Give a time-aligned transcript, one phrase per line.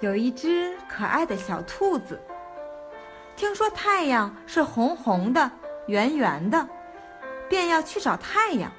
[0.00, 2.20] 有一只可爱的小兔子，
[3.34, 5.50] 听说太阳是红红的、
[5.88, 6.68] 圆圆的，
[7.48, 8.70] 便要去找太阳。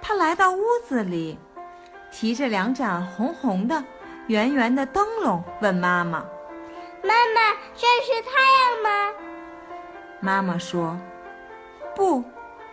[0.00, 1.36] 它来到屋子里，
[2.12, 3.82] 提着两盏红红的、
[4.28, 6.24] 圆圆的灯笼，问妈妈
[7.02, 9.12] ：“妈妈，这是太阳吗？”
[10.20, 10.96] 妈妈说
[11.96, 12.22] ：“不，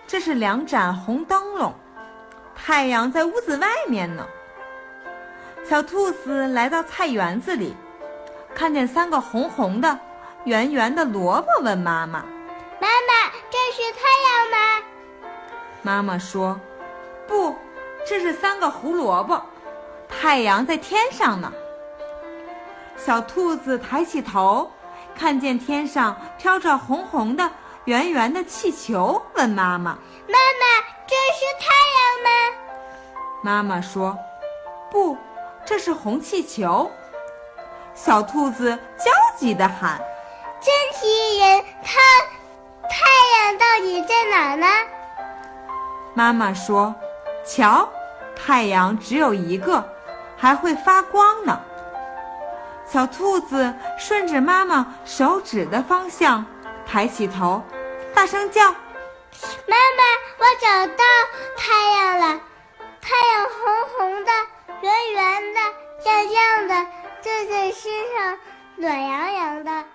[0.05, 1.73] 这是两盏红灯笼，
[2.53, 4.23] 太阳在屋子外面呢。”
[5.71, 7.73] 小兔子来到菜园子里，
[8.53, 9.97] 看见三个红红的、
[10.43, 12.25] 圆圆的萝卜，问妈妈
[12.77, 14.85] ：“妈妈，这是太阳吗？”
[15.81, 16.59] 妈妈说
[17.25, 17.55] ：“不，
[18.05, 19.41] 这是三个胡萝卜，
[20.09, 21.49] 太阳在天上呢。”
[22.99, 24.69] 小兔子抬起头，
[25.15, 27.49] 看见天上飘着红红的、
[27.85, 32.57] 圆圆的气球，问妈妈：“妈妈，这是太阳吗？”
[33.41, 34.17] 妈妈说
[34.91, 35.15] ：“不。”
[35.65, 36.91] 这是红气球，
[37.93, 39.99] 小兔子焦急地喊
[40.59, 41.63] ：“真奇人！
[41.83, 41.99] 它
[42.89, 43.05] 太
[43.37, 44.67] 阳到底在哪呢？”
[46.13, 46.93] 妈妈说
[47.45, 47.87] ：“瞧，
[48.35, 49.83] 太阳只有一个，
[50.35, 51.59] 还会发光呢。”
[52.85, 56.45] 小兔子顺着妈妈手指的方向，
[56.85, 57.63] 抬起头，
[58.13, 58.61] 大声叫
[59.65, 60.03] ：“妈妈，
[60.37, 61.03] 我找到
[61.55, 62.40] 太阳了！
[66.23, 66.85] 亮的，
[67.21, 68.37] 正在身上
[68.77, 69.85] 暖洋洋的。